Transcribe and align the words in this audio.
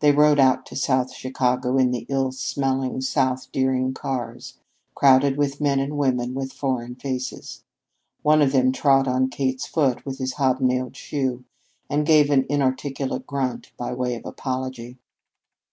They 0.00 0.10
rode 0.10 0.40
out 0.40 0.66
to 0.66 0.74
South 0.74 1.12
Chicago 1.14 1.78
on 1.78 1.92
the 1.92 2.04
ill 2.08 2.32
smelling 2.32 3.00
South 3.02 3.52
Deering 3.52 3.94
cars, 3.94 4.58
crowded 4.96 5.36
with 5.36 5.60
men 5.60 5.78
and 5.78 5.96
women 5.96 6.34
with 6.34 6.52
foreign 6.52 6.96
faces. 6.96 7.62
One 8.22 8.42
of 8.42 8.50
the 8.50 8.64
men 8.64 8.72
trod 8.72 9.06
on 9.06 9.28
Kate's 9.30 9.68
foot 9.68 10.04
with 10.04 10.18
his 10.18 10.32
hobnailed 10.32 10.96
shoe 10.96 11.44
and 11.88 12.04
gave 12.04 12.30
an 12.30 12.46
inarticulate 12.50 13.28
grunt 13.28 13.70
by 13.76 13.94
way 13.94 14.16
of 14.16 14.26
apology. 14.26 14.98